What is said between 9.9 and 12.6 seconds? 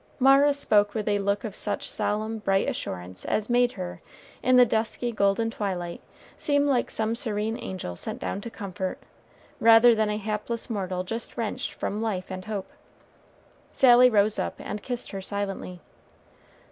than a hapless mortal just wrenched from life and